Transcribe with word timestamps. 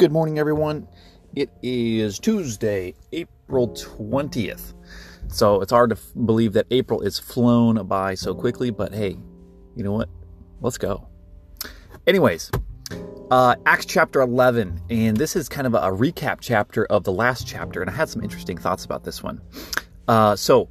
Good 0.00 0.12
morning, 0.12 0.38
everyone. 0.38 0.88
It 1.36 1.50
is 1.62 2.18
Tuesday, 2.18 2.94
April 3.12 3.68
20th. 3.68 4.72
So 5.28 5.60
it's 5.60 5.70
hard 5.70 5.90
to 5.90 5.96
f- 5.96 6.12
believe 6.24 6.54
that 6.54 6.64
April 6.70 7.02
is 7.02 7.18
flown 7.18 7.86
by 7.86 8.14
so 8.14 8.34
quickly, 8.34 8.70
but 8.70 8.94
hey, 8.94 9.18
you 9.76 9.84
know 9.84 9.92
what? 9.92 10.08
Let's 10.62 10.78
go. 10.78 11.06
Anyways, 12.06 12.50
uh, 13.30 13.56
Acts 13.66 13.84
chapter 13.84 14.22
11, 14.22 14.80
and 14.88 15.18
this 15.18 15.36
is 15.36 15.50
kind 15.50 15.66
of 15.66 15.74
a, 15.74 15.90
recap 15.90 16.38
chapter 16.40 16.86
of 16.86 17.04
the 17.04 17.12
last 17.12 17.46
chapter, 17.46 17.82
and 17.82 17.90
I 17.90 17.92
had 17.92 18.08
some 18.08 18.22
interesting 18.22 18.56
thoughts 18.56 18.86
about 18.86 19.04
this 19.04 19.22
one. 19.22 19.42
Uh, 20.08 20.34
so, 20.34 20.70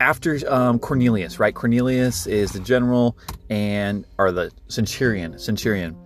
after 0.00 0.40
um, 0.52 0.80
Cornelius, 0.80 1.38
right? 1.38 1.54
Cornelius 1.54 2.26
is 2.26 2.50
the 2.50 2.58
general 2.58 3.16
and 3.48 4.04
or 4.18 4.32
the 4.32 4.50
centurion, 4.66 5.38
centurion, 5.38 5.96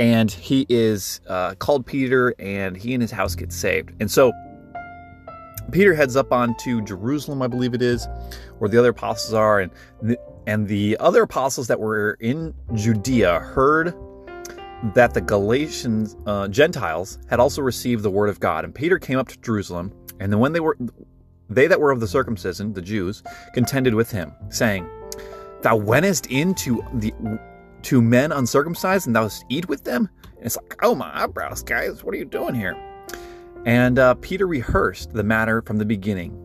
and 0.00 0.30
he 0.30 0.64
is 0.70 1.20
uh, 1.28 1.54
called 1.56 1.84
Peter, 1.84 2.34
and 2.38 2.74
he 2.74 2.94
and 2.94 3.02
his 3.02 3.10
house 3.10 3.34
get 3.34 3.52
saved. 3.52 3.92
And 4.00 4.10
so 4.10 4.32
Peter 5.70 5.94
heads 5.94 6.16
up 6.16 6.32
on 6.32 6.56
to 6.60 6.80
Jerusalem, 6.80 7.42
I 7.42 7.46
believe 7.46 7.74
it 7.74 7.82
is, 7.82 8.08
where 8.58 8.70
the 8.70 8.78
other 8.78 8.90
apostles 8.90 9.34
are, 9.34 9.60
and 9.60 9.70
the, 10.00 10.18
and 10.46 10.66
the 10.66 10.96
other 11.00 11.22
apostles 11.22 11.68
that 11.68 11.78
were 11.78 12.16
in 12.18 12.54
Judea 12.74 13.40
heard 13.40 13.94
that 14.94 15.12
the 15.12 15.20
Galatians 15.20 16.16
uh, 16.24 16.48
Gentiles 16.48 17.18
had 17.28 17.38
also 17.38 17.60
received 17.60 18.02
the 18.02 18.10
word 18.10 18.30
of 18.30 18.40
God, 18.40 18.64
and 18.64 18.74
Peter 18.74 18.98
came 18.98 19.18
up 19.18 19.28
to 19.28 19.38
Jerusalem, 19.40 19.92
and 20.18 20.32
then 20.32 20.40
when 20.40 20.54
they 20.54 20.60
were 20.60 20.78
they 21.50 21.66
that 21.66 21.80
were 21.80 21.90
of 21.90 22.00
the 22.00 22.08
circumcision, 22.08 22.72
the 22.72 22.80
Jews, 22.80 23.22
contended 23.52 23.94
with 23.94 24.10
him, 24.10 24.32
saying, 24.48 24.88
Thou 25.62 25.76
wentest 25.76 26.26
into 26.26 26.82
the 26.94 27.12
to 27.84 28.02
men 28.02 28.32
uncircumcised 28.32 29.06
and 29.06 29.16
thou 29.16 29.28
eat 29.48 29.68
with 29.68 29.84
them? 29.84 30.08
And 30.36 30.46
it's 30.46 30.56
like, 30.56 30.76
oh 30.82 30.94
my 30.94 31.10
eyebrows, 31.22 31.62
guys, 31.62 32.02
what 32.02 32.14
are 32.14 32.18
you 32.18 32.24
doing 32.24 32.54
here? 32.54 32.76
And 33.66 33.98
uh, 33.98 34.14
Peter 34.14 34.46
rehearsed 34.46 35.12
the 35.12 35.22
matter 35.22 35.62
from 35.62 35.76
the 35.76 35.84
beginning. 35.84 36.36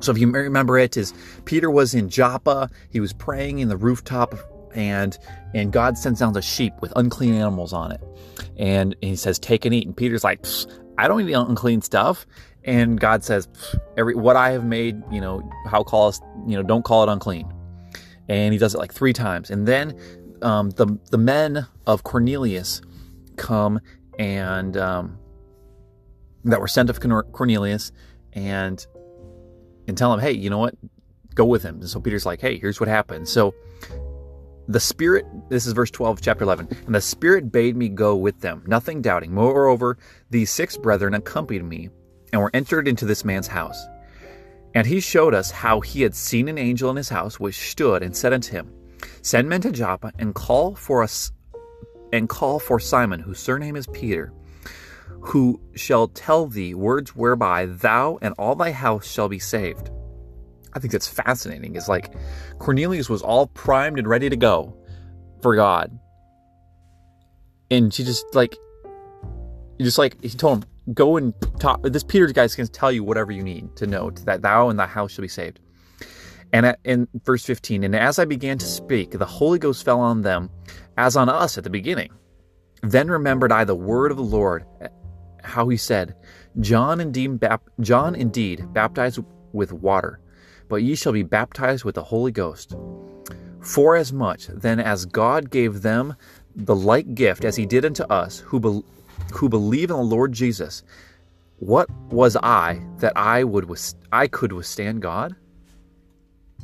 So 0.00 0.12
if 0.12 0.18
you 0.18 0.30
remember 0.30 0.78
it, 0.78 0.96
is 0.96 1.12
Peter 1.44 1.70
was 1.70 1.94
in 1.94 2.08
Joppa, 2.08 2.70
he 2.90 3.00
was 3.00 3.12
praying 3.12 3.58
in 3.58 3.68
the 3.68 3.76
rooftop, 3.76 4.34
and 4.74 5.16
and 5.54 5.72
God 5.72 5.98
sends 5.98 6.20
down 6.20 6.34
a 6.36 6.42
sheep 6.42 6.72
with 6.80 6.92
unclean 6.96 7.34
animals 7.34 7.72
on 7.72 7.92
it, 7.92 8.00
and, 8.56 8.94
and 8.94 9.04
he 9.10 9.16
says, 9.16 9.38
"Take 9.38 9.66
and 9.66 9.74
eat." 9.74 9.86
And 9.86 9.94
Peter's 9.94 10.24
like, 10.24 10.46
"I 10.96 11.06
don't 11.06 11.28
eat 11.28 11.32
unclean 11.34 11.82
stuff." 11.82 12.26
And 12.64 12.98
God 12.98 13.24
says, 13.24 13.46
"Every 13.98 14.14
what 14.14 14.36
I 14.36 14.52
have 14.52 14.64
made, 14.64 15.02
you 15.10 15.20
know, 15.20 15.48
how 15.66 15.82
call 15.82 16.08
us, 16.08 16.20
you 16.46 16.56
know, 16.56 16.62
don't 16.62 16.84
call 16.84 17.02
it 17.02 17.12
unclean." 17.12 17.52
And 18.30 18.52
he 18.52 18.58
does 18.58 18.74
it 18.74 18.78
like 18.78 18.94
three 18.94 19.12
times. 19.12 19.50
And 19.50 19.66
then 19.66 19.98
um, 20.40 20.70
the 20.70 20.86
the 21.10 21.18
men 21.18 21.66
of 21.86 22.04
Cornelius 22.04 22.80
come 23.36 23.80
and 24.18 24.76
um, 24.76 25.18
that 26.44 26.60
were 26.60 26.68
sent 26.68 26.88
of 26.88 27.00
Cornelius 27.00 27.92
and 28.32 28.86
and 29.88 29.98
tell 29.98 30.14
him, 30.14 30.20
hey, 30.20 30.30
you 30.30 30.48
know 30.48 30.58
what, 30.58 30.76
go 31.34 31.44
with 31.44 31.62
him. 31.62 31.80
And 31.80 31.88
so 31.88 32.00
Peter's 32.00 32.24
like, 32.24 32.40
hey, 32.40 32.56
here's 32.56 32.78
what 32.78 32.88
happened. 32.88 33.28
So 33.28 33.52
the 34.68 34.78
Spirit, 34.78 35.26
this 35.48 35.66
is 35.66 35.72
verse 35.72 35.90
12, 35.90 36.20
chapter 36.20 36.44
11, 36.44 36.68
and 36.86 36.94
the 36.94 37.00
Spirit 37.00 37.50
bade 37.50 37.76
me 37.76 37.88
go 37.88 38.14
with 38.14 38.40
them, 38.40 38.62
nothing 38.68 39.02
doubting. 39.02 39.34
Moreover, 39.34 39.98
these 40.30 40.50
six 40.52 40.76
brethren 40.76 41.14
accompanied 41.14 41.64
me 41.64 41.88
and 42.32 42.40
were 42.40 42.52
entered 42.54 42.86
into 42.86 43.04
this 43.04 43.24
man's 43.24 43.48
house. 43.48 43.84
And 44.74 44.86
he 44.86 45.00
showed 45.00 45.34
us 45.34 45.50
how 45.50 45.80
he 45.80 46.02
had 46.02 46.14
seen 46.14 46.48
an 46.48 46.58
angel 46.58 46.90
in 46.90 46.96
his 46.96 47.08
house, 47.08 47.40
which 47.40 47.70
stood 47.70 48.02
and 48.02 48.16
said 48.16 48.32
unto 48.32 48.52
him, 48.52 48.72
Send 49.22 49.48
men 49.48 49.60
to 49.62 49.72
Joppa 49.72 50.12
and 50.18 50.34
call 50.34 50.74
for 50.74 51.02
us 51.02 51.32
and 52.12 52.28
call 52.28 52.58
for 52.58 52.78
Simon, 52.78 53.20
whose 53.20 53.38
surname 53.38 53.76
is 53.76 53.86
Peter, 53.88 54.32
who 55.20 55.60
shall 55.74 56.08
tell 56.08 56.46
thee 56.46 56.74
words 56.74 57.14
whereby 57.16 57.66
thou 57.66 58.18
and 58.22 58.34
all 58.38 58.54
thy 58.54 58.72
house 58.72 59.06
shall 59.06 59.28
be 59.28 59.38
saved. 59.38 59.90
I 60.72 60.78
think 60.78 60.92
that's 60.92 61.08
fascinating. 61.08 61.74
Is 61.74 61.88
like 61.88 62.14
Cornelius 62.58 63.08
was 63.08 63.22
all 63.22 63.48
primed 63.48 63.98
and 63.98 64.08
ready 64.08 64.30
to 64.30 64.36
go 64.36 64.76
for 65.42 65.56
God. 65.56 65.96
And 67.70 67.92
she 67.92 68.04
just 68.04 68.24
like 68.34 68.56
just 69.80 69.98
like 69.98 70.20
he 70.22 70.28
told 70.30 70.58
him, 70.62 70.70
go 70.94 71.16
and 71.16 71.34
talk. 71.58 71.82
This 71.82 72.04
Peter 72.04 72.26
guy's 72.28 72.54
going 72.54 72.66
to 72.66 72.72
tell 72.72 72.92
you 72.92 73.04
whatever 73.04 73.32
you 73.32 73.42
need 73.42 73.76
to 73.76 73.86
know 73.86 74.10
that 74.10 74.42
thou 74.42 74.68
and 74.68 74.78
thy 74.78 74.86
house 74.86 75.12
shall 75.12 75.22
be 75.22 75.28
saved. 75.28 75.60
And 76.52 76.76
in 76.84 77.06
verse 77.24 77.44
15, 77.44 77.84
and 77.84 77.94
as 77.94 78.18
I 78.18 78.24
began 78.24 78.58
to 78.58 78.66
speak, 78.66 79.12
the 79.12 79.24
Holy 79.24 79.58
Ghost 79.58 79.84
fell 79.84 80.00
on 80.00 80.22
them 80.22 80.50
as 80.96 81.16
on 81.16 81.28
us 81.28 81.56
at 81.56 81.64
the 81.64 81.70
beginning. 81.70 82.10
Then 82.82 83.08
remembered 83.08 83.52
I 83.52 83.64
the 83.64 83.76
word 83.76 84.10
of 84.10 84.16
the 84.16 84.22
Lord, 84.24 84.64
how 85.44 85.68
he 85.68 85.76
said, 85.76 86.16
John 86.58 87.00
indeed, 87.00 87.38
bap- 87.38 87.70
John 87.80 88.14
indeed 88.14 88.72
baptized 88.72 89.20
with 89.52 89.72
water, 89.72 90.20
but 90.68 90.82
ye 90.82 90.94
shall 90.94 91.12
be 91.12 91.22
baptized 91.22 91.84
with 91.84 91.94
the 91.94 92.02
Holy 92.02 92.32
Ghost. 92.32 92.74
For 93.60 93.94
as 93.94 94.12
much 94.12 94.46
then 94.48 94.80
as 94.80 95.04
God 95.04 95.50
gave 95.50 95.82
them 95.82 96.16
the 96.56 96.74
like 96.74 97.14
gift 97.14 97.44
as 97.44 97.56
he 97.56 97.66
did 97.66 97.84
unto 97.84 98.02
us, 98.04 98.38
who, 98.40 98.58
be- 98.58 98.82
who 99.32 99.48
believe 99.48 99.90
in 99.90 99.96
the 99.96 100.02
Lord 100.02 100.32
Jesus, 100.32 100.82
what 101.60 101.90
was 102.10 102.36
I 102.36 102.82
that 102.98 103.12
I 103.16 103.44
would 103.44 103.70
I 104.12 104.26
could 104.26 104.52
withstand 104.52 105.02
God? 105.02 105.36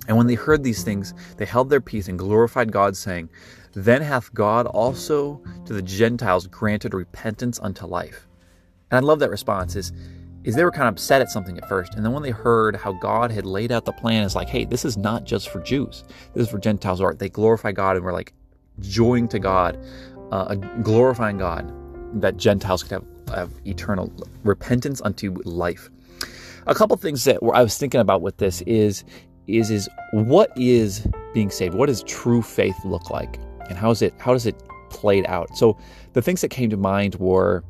And 0.09 0.17
when 0.17 0.27
they 0.27 0.35
heard 0.35 0.63
these 0.63 0.83
things, 0.83 1.15
they 1.37 1.45
held 1.45 1.71
their 1.71 1.81
peace 1.81 2.09
and 2.09 2.19
glorified 2.19 2.73
God, 2.73 2.97
saying, 2.97 3.29
Then 3.75 4.03
hath 4.03 4.33
God 4.33 4.67
also 4.67 5.43
to 5.65 5.73
the 5.73 5.83
Gentiles 5.83 6.47
granted 6.47 6.95
repentance 6.95 7.59
unto 7.61 7.87
life. 7.87 8.27
And 8.91 8.99
I 8.99 9.01
love 9.01 9.19
that 9.19 9.31
response 9.31 9.75
is, 9.75 9.93
is 10.45 10.55
they 10.55 10.65
were 10.65 10.71
kind 10.71 10.89
of 10.89 10.95
upset 10.95 11.21
at 11.21 11.31
something 11.31 11.59
at 11.59 11.69
first. 11.69 11.95
And 11.95 12.05
then 12.05 12.13
when 12.13 12.23
they 12.23 12.31
heard 12.31 12.77
how 12.77 12.93
God 12.93 13.33
had 13.33 13.45
laid 13.45 13.73
out 13.73 13.85
the 13.85 13.93
plan, 13.93 14.25
it's 14.25 14.37
like, 14.37 14.49
hey, 14.49 14.65
this 14.65 14.85
is 14.85 14.97
not 14.97 15.25
just 15.25 15.49
for 15.49 15.61
Jews. 15.61 16.05
This 16.35 16.45
is 16.45 16.51
for 16.51 16.59
Gentiles. 16.59 17.01
Or 17.01 17.15
they 17.15 17.29
glorify 17.29 17.73
God 17.73 17.97
and 17.97 18.05
we're 18.05 18.13
like 18.13 18.33
joying 18.81 19.27
to 19.29 19.41
God, 19.41 19.85
uh, 20.31 20.55
glorifying 20.55 21.39
God 21.39 21.73
that 22.15 22.37
Gentiles 22.37 22.83
could 22.83 22.93
have, 22.93 23.05
have 23.35 23.53
eternal 23.65 24.13
repentance 24.45 25.01
unto 25.03 25.35
life. 25.45 25.91
A 26.67 26.75
couple 26.75 26.97
things 26.97 27.25
that 27.25 27.39
I 27.55 27.63
was 27.63 27.79
thinking 27.79 28.01
about 28.01 28.23
with 28.23 28.39
this 28.39 28.63
is 28.63 29.05
is 29.47 29.71
is 29.71 29.89
what 30.13 30.51
is 30.57 31.07
being 31.33 31.51
saved? 31.51 31.75
What 31.75 31.87
does 31.87 32.03
true 32.03 32.43
faith 32.43 32.77
look 32.85 33.11
like, 33.11 33.39
and 33.69 33.79
how 33.79 33.91
is 33.91 34.03
it 34.03 34.15
how 34.19 34.33
does 34.33 34.47
it 34.47 34.61
played 34.91 35.27
out? 35.27 35.57
So 35.57 35.79
the 36.15 36.23
things 36.23 36.41
that 36.41 36.49
came 36.49 36.71
to 36.71 36.77
mind 36.77 37.15
were 37.17 37.63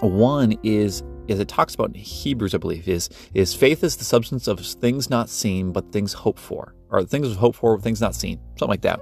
one 0.00 0.56
is 0.62 1.02
is 1.28 1.38
it 1.38 1.48
talks 1.48 1.74
about 1.74 1.88
in 1.88 1.94
Hebrews, 1.94 2.54
I 2.54 2.58
believe, 2.58 2.88
is 2.88 3.08
is 3.34 3.54
faith 3.54 3.82
is 3.82 3.96
the 3.96 4.04
substance 4.04 4.46
of 4.46 4.60
things 4.60 5.10
not 5.10 5.28
seen 5.28 5.72
but 5.72 5.90
things 5.92 6.12
hoped 6.12 6.40
for, 6.40 6.74
or 6.90 7.02
things 7.04 7.34
hoped 7.36 7.58
for, 7.58 7.78
things 7.80 8.00
not 8.00 8.14
seen, 8.14 8.38
something 8.56 8.68
like 8.68 8.82
that. 8.82 9.00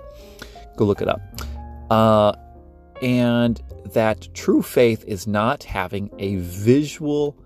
Go 0.77 0.85
look 0.85 1.03
it 1.03 1.09
up. 1.09 1.21
Uh, 1.91 2.33
and 3.03 3.61
that 3.95 4.29
true 4.35 4.63
faith 4.63 5.05
is 5.07 5.27
not 5.27 5.65
having 5.65 6.11
a 6.19 6.37
visual 6.37 7.37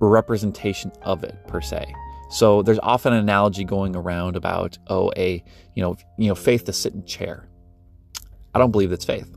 representation 0.00 0.92
of 1.02 1.24
it 1.24 1.36
per 1.46 1.60
se. 1.60 1.94
So 2.30 2.62
there's 2.62 2.80
often 2.82 3.12
an 3.12 3.20
analogy 3.20 3.64
going 3.64 3.94
around 3.94 4.36
about 4.36 4.76
oh 4.88 5.12
a 5.16 5.42
you 5.74 5.82
know 5.82 5.96
you 6.18 6.28
know 6.28 6.34
faith 6.34 6.64
to 6.64 6.72
sit 6.72 6.94
in 6.94 7.04
chair. 7.04 7.48
I 8.54 8.58
don't 8.58 8.70
believe 8.70 8.90
that's 8.90 9.04
faith 9.04 9.36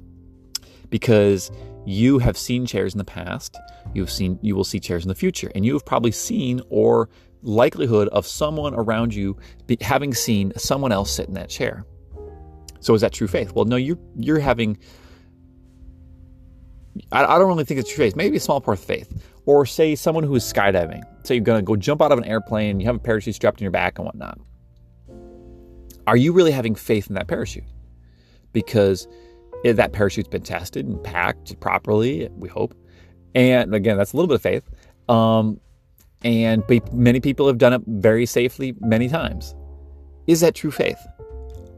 because 0.89 1.51
you 1.85 2.19
have 2.19 2.37
seen 2.37 2.65
chairs 2.65 2.93
in 2.93 2.97
the 2.97 3.05
past, 3.05 3.57
you've 3.93 4.11
seen 4.11 4.39
you 4.41 4.55
will 4.55 4.63
see 4.63 4.79
chairs 4.79 5.03
in 5.03 5.09
the 5.09 5.15
future, 5.15 5.51
and 5.55 5.65
you 5.65 5.73
have 5.73 5.85
probably 5.85 6.11
seen 6.11 6.61
or 6.69 7.09
likelihood 7.43 8.07
of 8.09 8.25
someone 8.25 8.73
around 8.73 9.13
you 9.13 9.37
be, 9.67 9.77
having 9.81 10.13
seen 10.13 10.51
someone 10.57 10.91
else 10.91 11.11
sit 11.11 11.27
in 11.27 11.33
that 11.35 11.49
chair. 11.49 11.85
So 12.79 12.93
is 12.93 13.01
that 13.01 13.13
true 13.13 13.27
faith? 13.27 13.53
Well, 13.53 13.65
no, 13.65 13.75
you're 13.75 13.99
you're 14.15 14.39
having. 14.39 14.77
I, 17.11 17.25
I 17.25 17.39
don't 17.39 17.47
really 17.47 17.65
think 17.65 17.79
it's 17.79 17.89
true 17.89 18.05
faith. 18.05 18.15
Maybe 18.15 18.37
a 18.37 18.39
small 18.39 18.61
part 18.61 18.77
of 18.77 18.83
faith, 18.83 19.23
or 19.45 19.65
say 19.65 19.95
someone 19.95 20.23
who 20.23 20.35
is 20.35 20.43
skydiving. 20.43 21.03
Say 21.25 21.35
you're 21.35 21.43
gonna 21.43 21.61
go 21.61 21.75
jump 21.75 22.01
out 22.01 22.11
of 22.11 22.17
an 22.17 22.25
airplane, 22.25 22.79
you 22.79 22.85
have 22.85 22.95
a 22.95 22.99
parachute 22.99 23.35
strapped 23.35 23.59
in 23.59 23.63
your 23.63 23.71
back 23.71 23.99
and 23.99 24.05
whatnot. 24.05 24.39
Are 26.05 26.17
you 26.17 26.31
really 26.31 26.51
having 26.51 26.75
faith 26.75 27.07
in 27.07 27.15
that 27.15 27.27
parachute? 27.27 27.65
Because 28.53 29.07
that 29.63 29.91
parachute's 29.91 30.29
been 30.29 30.43
tested 30.43 30.85
and 30.85 31.03
packed 31.03 31.59
properly, 31.59 32.29
we 32.37 32.47
hope. 32.47 32.73
And 33.35 33.75
again, 33.75 33.97
that's 33.97 34.13
a 34.13 34.15
little 34.15 34.27
bit 34.27 34.35
of 34.35 34.41
faith. 34.41 34.69
Um, 35.09 35.59
and 36.23 36.63
many 36.93 37.19
people 37.19 37.45
have 37.47 37.57
done 37.57 37.73
it 37.73 37.81
very 37.85 38.25
safely 38.25 38.73
many 38.79 39.09
times. 39.09 39.53
Is 40.27 40.41
that 40.41 40.55
true 40.55 40.71
faith? 40.71 40.97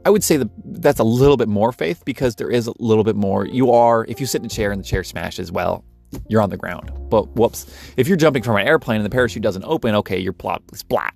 I 0.04 0.10
would 0.10 0.24
say 0.24 0.36
that 0.38 0.48
that's 0.64 1.00
a 1.00 1.04
little 1.04 1.36
bit 1.36 1.48
more 1.48 1.72
faith 1.72 2.04
because 2.04 2.36
there 2.36 2.50
is 2.50 2.66
a 2.66 2.72
little 2.78 3.04
bit 3.04 3.16
more. 3.16 3.46
You 3.46 3.70
are, 3.72 4.06
if 4.08 4.20
you 4.20 4.26
sit 4.26 4.40
in 4.40 4.46
a 4.46 4.48
chair 4.48 4.72
and 4.72 4.80
the 4.80 4.84
chair 4.86 5.04
smashes, 5.04 5.52
well, 5.52 5.84
you're 6.28 6.42
on 6.42 6.50
the 6.50 6.56
ground. 6.56 6.90
But 7.10 7.36
whoops, 7.36 7.66
if 7.96 8.08
you're 8.08 8.16
jumping 8.16 8.42
from 8.42 8.56
an 8.56 8.66
airplane 8.66 8.96
and 8.96 9.04
the 9.04 9.10
parachute 9.10 9.42
doesn't 9.42 9.64
open, 9.64 9.94
okay, 9.96 10.18
you're 10.18 10.32
plop, 10.32 10.62
splat 10.74 11.14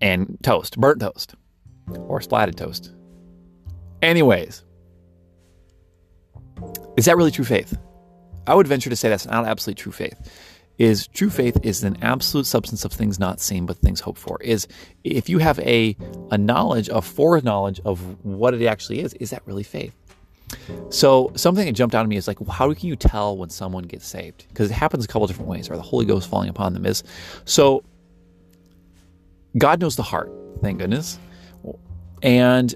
and 0.00 0.38
toast, 0.42 0.78
burnt 0.78 1.00
toast 1.00 1.34
or 1.98 2.20
splatted 2.20 2.56
toast. 2.56 2.92
Anyways, 4.02 4.64
Is 6.96 7.06
that 7.06 7.16
really 7.16 7.30
true 7.30 7.44
faith? 7.44 7.78
I 8.46 8.54
would 8.54 8.66
venture 8.66 8.90
to 8.90 8.96
say 8.96 9.08
that's 9.08 9.26
not 9.26 9.46
absolute 9.46 9.78
true 9.78 9.92
faith. 9.92 10.18
Is 10.80 11.06
true 11.08 11.28
faith 11.28 11.58
is 11.62 11.84
an 11.84 11.98
absolute 12.00 12.46
substance 12.46 12.86
of 12.86 12.92
things 12.92 13.18
not 13.18 13.38
seen 13.38 13.66
but 13.66 13.76
things 13.76 14.00
hoped 14.00 14.18
for. 14.18 14.40
Is 14.40 14.66
if 15.04 15.28
you 15.28 15.36
have 15.36 15.58
a 15.58 15.94
a 16.30 16.38
knowledge, 16.38 16.88
a 16.88 17.02
foreknowledge 17.02 17.80
of 17.84 18.00
what 18.24 18.54
it 18.54 18.64
actually 18.64 19.00
is, 19.00 19.12
is 19.14 19.28
that 19.28 19.42
really 19.44 19.62
faith? 19.62 19.94
So 20.88 21.32
something 21.36 21.66
that 21.66 21.72
jumped 21.72 21.94
out 21.94 22.04
at 22.04 22.08
me 22.08 22.16
is 22.16 22.26
like, 22.26 22.38
how 22.48 22.72
can 22.72 22.88
you 22.88 22.96
tell 22.96 23.36
when 23.36 23.50
someone 23.50 23.84
gets 23.84 24.06
saved? 24.06 24.46
Because 24.48 24.70
it 24.70 24.74
happens 24.74 25.04
a 25.04 25.08
couple 25.08 25.26
different 25.26 25.50
ways, 25.50 25.68
or 25.68 25.76
the 25.76 25.82
Holy 25.82 26.06
Ghost 26.06 26.30
falling 26.30 26.48
upon 26.48 26.72
them 26.72 26.86
is. 26.86 27.04
So 27.44 27.84
God 29.58 29.82
knows 29.82 29.96
the 29.96 30.02
heart, 30.02 30.32
thank 30.62 30.78
goodness, 30.78 31.18
and 32.22 32.74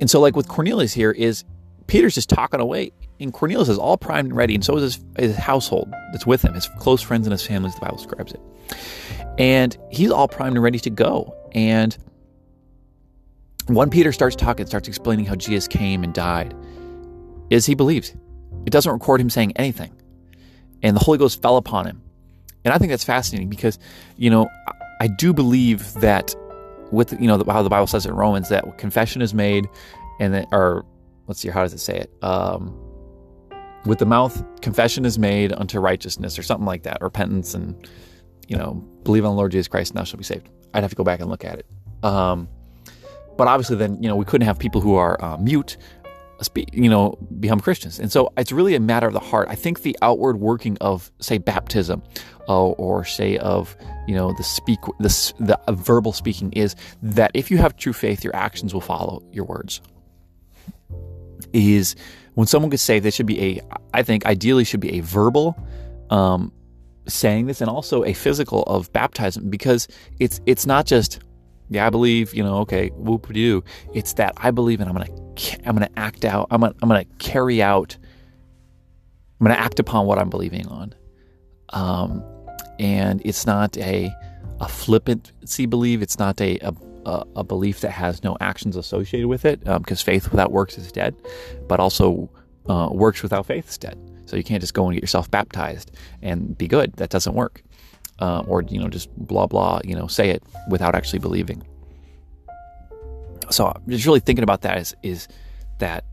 and 0.00 0.10
so 0.10 0.18
like 0.18 0.34
with 0.34 0.48
Cornelius 0.48 0.92
here 0.92 1.12
is 1.12 1.44
Peter's 1.90 2.14
just 2.14 2.30
talking 2.30 2.60
away, 2.60 2.92
and 3.18 3.32
Cornelius 3.32 3.68
is 3.68 3.76
all 3.76 3.96
primed 3.96 4.28
and 4.28 4.36
ready, 4.36 4.54
and 4.54 4.64
so 4.64 4.76
is 4.76 4.94
his, 4.94 5.04
his 5.18 5.36
household 5.36 5.92
that's 6.12 6.24
with 6.24 6.42
him, 6.42 6.54
his 6.54 6.68
close 6.78 7.02
friends 7.02 7.26
and 7.26 7.32
his 7.32 7.44
family, 7.44 7.68
as 7.68 7.74
the 7.74 7.80
Bible 7.80 7.96
describes 7.96 8.32
it. 8.32 8.40
And 9.38 9.76
he's 9.90 10.12
all 10.12 10.28
primed 10.28 10.56
and 10.56 10.62
ready 10.62 10.78
to 10.78 10.90
go. 10.90 11.34
And 11.52 11.98
1 13.66 13.90
Peter 13.90 14.12
starts 14.12 14.36
talking, 14.36 14.66
starts 14.66 14.86
explaining 14.86 15.24
how 15.24 15.34
Jesus 15.34 15.66
came 15.66 16.04
and 16.04 16.14
died, 16.14 16.54
is 17.50 17.66
he 17.66 17.74
believes. 17.74 18.14
It 18.66 18.70
doesn't 18.70 18.92
record 18.92 19.20
him 19.20 19.28
saying 19.28 19.54
anything. 19.56 19.92
And 20.82 20.94
the 20.94 21.00
Holy 21.00 21.18
Ghost 21.18 21.42
fell 21.42 21.56
upon 21.56 21.86
him. 21.86 22.00
And 22.64 22.72
I 22.72 22.78
think 22.78 22.90
that's 22.90 23.04
fascinating 23.04 23.48
because, 23.48 23.80
you 24.16 24.30
know, 24.30 24.48
I 25.00 25.08
do 25.08 25.32
believe 25.32 25.92
that 25.94 26.36
with, 26.92 27.12
you 27.20 27.26
know, 27.26 27.42
how 27.48 27.64
the 27.64 27.68
Bible 27.68 27.88
says 27.88 28.06
in 28.06 28.14
Romans 28.14 28.48
that 28.50 28.78
confession 28.78 29.22
is 29.22 29.34
made 29.34 29.68
and 30.20 30.34
that, 30.34 30.46
or 30.52 30.84
let's 31.30 31.40
see, 31.40 31.48
how 31.48 31.62
does 31.62 31.72
it 31.72 31.78
say 31.78 31.96
it? 31.96 32.24
Um, 32.24 32.76
with 33.86 34.00
the 34.00 34.04
mouth, 34.04 34.42
confession 34.62 35.04
is 35.04 35.16
made 35.16 35.52
unto 35.52 35.78
righteousness, 35.78 36.36
or 36.36 36.42
something 36.42 36.66
like 36.66 36.82
that, 36.82 37.00
repentance, 37.00 37.54
and 37.54 37.88
you 38.48 38.56
know, 38.56 38.74
believe 39.04 39.24
on 39.24 39.30
the 39.30 39.36
Lord 39.36 39.52
Jesus 39.52 39.68
Christ, 39.68 39.92
and 39.92 39.98
thou 39.98 40.04
shalt 40.04 40.18
be 40.18 40.24
saved. 40.24 40.50
I'd 40.74 40.82
have 40.82 40.90
to 40.90 40.96
go 40.96 41.04
back 41.04 41.20
and 41.20 41.30
look 41.30 41.44
at 41.44 41.60
it. 41.60 41.66
Um, 42.02 42.48
but 43.38 43.46
obviously, 43.46 43.76
then 43.76 44.02
you 44.02 44.08
know, 44.08 44.16
we 44.16 44.24
couldn't 44.24 44.46
have 44.46 44.58
people 44.58 44.80
who 44.80 44.96
are 44.96 45.22
uh, 45.24 45.36
mute, 45.36 45.76
uh, 46.04 46.42
speak, 46.42 46.68
you 46.72 46.90
know, 46.90 47.16
become 47.38 47.60
Christians, 47.60 48.00
and 48.00 48.10
so 48.10 48.32
it's 48.36 48.50
really 48.50 48.74
a 48.74 48.80
matter 48.80 49.06
of 49.06 49.12
the 49.12 49.20
heart. 49.20 49.46
I 49.48 49.54
think 49.54 49.82
the 49.82 49.96
outward 50.02 50.40
working 50.40 50.76
of, 50.80 51.12
say, 51.20 51.38
baptism, 51.38 52.02
uh, 52.48 52.70
or 52.70 53.04
say 53.04 53.38
of 53.38 53.76
you 54.08 54.16
know 54.16 54.32
the 54.36 54.42
speak 54.42 54.80
the 54.98 55.32
the 55.38 55.72
verbal 55.74 56.12
speaking 56.12 56.52
is 56.54 56.74
that 57.02 57.30
if 57.34 57.52
you 57.52 57.58
have 57.58 57.76
true 57.76 57.92
faith, 57.92 58.24
your 58.24 58.34
actions 58.34 58.74
will 58.74 58.80
follow 58.80 59.22
your 59.30 59.44
words 59.44 59.80
is 61.52 61.96
when 62.34 62.46
someone 62.46 62.70
gets 62.70 62.82
saved, 62.82 63.04
they 63.04 63.10
should 63.10 63.26
be 63.26 63.40
a, 63.40 63.60
I 63.92 64.02
think, 64.02 64.26
ideally 64.26 64.64
should 64.64 64.80
be 64.80 64.98
a 64.98 65.00
verbal 65.00 65.56
um, 66.10 66.52
saying 67.06 67.46
this 67.46 67.60
and 67.60 67.70
also 67.70 68.04
a 68.04 68.12
physical 68.12 68.62
of 68.64 68.92
baptism 68.92 69.50
because 69.50 69.88
it's 70.18 70.40
it's 70.46 70.66
not 70.66 70.86
just 70.86 71.20
yeah 71.68 71.86
I 71.86 71.90
believe 71.90 72.34
you 72.34 72.42
know 72.42 72.58
okay 72.58 72.88
whoop 72.90 73.32
do 73.32 73.64
it's 73.94 74.12
that 74.14 74.34
I 74.36 74.50
believe 74.50 74.80
and 74.80 74.88
I'm 74.88 74.94
gonna 74.94 75.10
I'm 75.64 75.74
gonna 75.74 75.90
act 75.96 76.24
out 76.24 76.46
I'm 76.50 76.60
gonna, 76.60 76.74
I'm 76.82 76.88
gonna 76.88 77.04
carry 77.18 77.62
out 77.62 77.96
I'm 79.40 79.46
gonna 79.46 79.58
act 79.58 79.78
upon 79.78 80.06
what 80.06 80.18
I'm 80.18 80.28
believing 80.28 80.66
on. 80.68 80.94
Um, 81.70 82.22
and 82.78 83.22
it's 83.24 83.46
not 83.46 83.76
a 83.78 84.12
a 84.60 84.68
flippancy 84.68 85.64
believe 85.64 86.02
it's 86.02 86.18
not 86.18 86.40
a, 86.40 86.58
a 86.58 86.72
a, 87.06 87.24
a 87.36 87.44
belief 87.44 87.80
that 87.80 87.90
has 87.90 88.22
no 88.22 88.36
actions 88.40 88.76
associated 88.76 89.28
with 89.28 89.44
it, 89.44 89.60
because 89.60 90.02
um, 90.02 90.04
faith 90.04 90.30
without 90.30 90.52
works 90.52 90.78
is 90.78 90.90
dead, 90.92 91.14
but 91.68 91.80
also 91.80 92.30
uh, 92.68 92.88
works 92.90 93.22
without 93.22 93.46
faith 93.46 93.68
is 93.68 93.78
dead. 93.78 93.98
So 94.26 94.36
you 94.36 94.44
can't 94.44 94.60
just 94.60 94.74
go 94.74 94.86
and 94.86 94.94
get 94.94 95.02
yourself 95.02 95.30
baptized 95.30 95.90
and 96.22 96.56
be 96.56 96.68
good. 96.68 96.92
That 96.94 97.10
doesn't 97.10 97.34
work. 97.34 97.62
Uh, 98.20 98.44
or 98.46 98.62
you 98.62 98.78
know 98.78 98.88
just 98.88 99.08
blah 99.16 99.46
blah 99.46 99.80
you 99.82 99.94
know 99.94 100.06
say 100.06 100.28
it 100.28 100.42
without 100.68 100.94
actually 100.94 101.18
believing. 101.18 101.66
So 103.50 103.74
just 103.88 104.04
really 104.04 104.20
thinking 104.20 104.42
about 104.42 104.60
that 104.60 104.76
is 104.76 104.94
is 105.02 105.26
that 105.78 106.04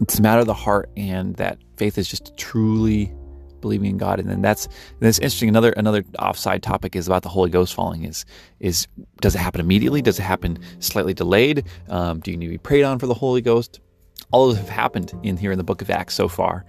it's 0.00 0.18
a 0.18 0.22
matter 0.22 0.40
of 0.40 0.46
the 0.46 0.54
heart 0.54 0.90
and 0.96 1.36
that 1.36 1.58
faith 1.76 1.98
is 1.98 2.08
just 2.08 2.36
truly 2.36 3.12
believing 3.60 3.90
in 3.90 3.98
God. 3.98 4.20
And 4.20 4.28
then 4.28 4.42
that's 4.42 4.68
that's 5.00 5.18
interesting. 5.18 5.48
Another 5.48 5.72
another 5.72 6.04
offside 6.18 6.62
topic 6.62 6.96
is 6.96 7.06
about 7.06 7.22
the 7.22 7.28
Holy 7.28 7.50
Ghost 7.50 7.74
falling. 7.74 8.04
Is 8.04 8.24
is 8.60 8.86
does 9.20 9.34
it 9.34 9.38
happen 9.38 9.60
immediately? 9.60 10.02
Does 10.02 10.18
it 10.18 10.22
happen 10.22 10.58
slightly 10.80 11.14
delayed? 11.14 11.66
Um, 11.88 12.20
do 12.20 12.30
you 12.30 12.36
need 12.36 12.46
to 12.46 12.52
be 12.52 12.58
prayed 12.58 12.84
on 12.84 12.98
for 12.98 13.06
the 13.06 13.14
Holy 13.14 13.40
Ghost? 13.40 13.80
All 14.32 14.46
those 14.46 14.56
have 14.56 14.68
happened 14.68 15.12
in 15.22 15.36
here 15.36 15.52
in 15.52 15.58
the 15.58 15.64
Book 15.64 15.82
of 15.82 15.90
Acts 15.90 16.14
so 16.14 16.28
far. 16.28 16.64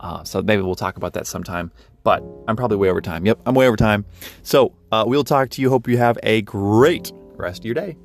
Uh, 0.00 0.24
so 0.24 0.42
maybe 0.42 0.62
we'll 0.62 0.74
talk 0.74 0.96
about 0.96 1.12
that 1.14 1.26
sometime. 1.26 1.70
But 2.02 2.24
I'm 2.48 2.56
probably 2.56 2.76
way 2.76 2.90
over 2.90 3.00
time. 3.00 3.24
Yep, 3.24 3.40
I'm 3.46 3.54
way 3.54 3.66
over 3.68 3.76
time. 3.76 4.04
So 4.42 4.72
uh, 4.90 5.04
we'll 5.06 5.24
talk 5.24 5.50
to 5.50 5.62
you. 5.62 5.70
Hope 5.70 5.86
you 5.86 5.98
have 5.98 6.18
a 6.22 6.42
great 6.42 7.12
rest 7.36 7.60
of 7.60 7.64
your 7.64 7.74
day. 7.74 7.96